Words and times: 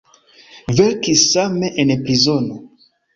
Verkis 0.79 1.25
same 1.33 1.69
en 1.83 1.89
prizono. 2.07 2.57